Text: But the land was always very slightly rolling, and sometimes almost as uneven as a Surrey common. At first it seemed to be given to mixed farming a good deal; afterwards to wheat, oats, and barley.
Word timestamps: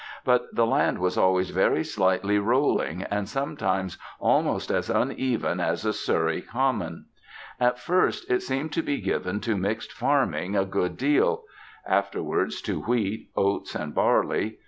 But 0.25 0.47
the 0.51 0.65
land 0.65 0.97
was 0.97 1.15
always 1.15 1.51
very 1.51 1.83
slightly 1.83 2.39
rolling, 2.39 3.03
and 3.11 3.29
sometimes 3.29 3.99
almost 4.19 4.71
as 4.71 4.89
uneven 4.89 5.59
as 5.59 5.85
a 5.85 5.93
Surrey 5.93 6.41
common. 6.41 7.05
At 7.59 7.77
first 7.77 8.27
it 8.27 8.41
seemed 8.41 8.73
to 8.73 8.81
be 8.81 8.99
given 8.99 9.39
to 9.41 9.55
mixed 9.55 9.91
farming 9.91 10.55
a 10.55 10.65
good 10.65 10.97
deal; 10.97 11.43
afterwards 11.85 12.63
to 12.63 12.81
wheat, 12.81 13.29
oats, 13.37 13.75
and 13.75 13.93
barley. 13.93 14.57